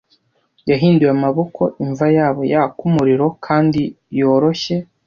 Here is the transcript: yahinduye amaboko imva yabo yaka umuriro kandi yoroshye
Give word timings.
yahinduye 0.69 1.11
amaboko 1.17 1.61
imva 1.83 2.05
yabo 2.17 2.41
yaka 2.51 2.79
umuriro 2.87 3.27
kandi 3.45 3.81
yoroshye 4.17 4.75